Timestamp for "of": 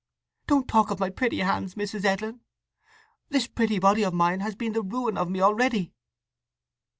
0.89-0.99, 4.01-4.15, 5.15-5.29